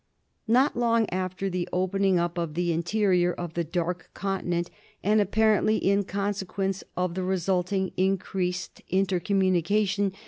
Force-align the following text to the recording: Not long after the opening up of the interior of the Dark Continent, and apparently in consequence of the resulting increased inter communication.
Not 0.47 0.75
long 0.75 1.07
after 1.11 1.47
the 1.47 1.69
opening 1.71 2.17
up 2.17 2.39
of 2.39 2.55
the 2.55 2.73
interior 2.73 3.31
of 3.33 3.53
the 3.53 3.63
Dark 3.63 4.09
Continent, 4.15 4.71
and 5.03 5.21
apparently 5.21 5.77
in 5.77 6.05
consequence 6.05 6.83
of 6.97 7.13
the 7.13 7.21
resulting 7.23 7.91
increased 7.97 8.81
inter 8.89 9.19
communication. 9.19 10.13